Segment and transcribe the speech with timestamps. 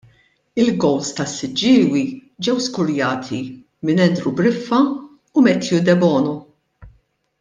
[0.61, 2.01] Il-gowls ta' Siġġiewi
[2.47, 3.41] ġew skurjati
[3.85, 4.79] minn Andrew Briffa
[5.37, 6.35] u Matthew Debono.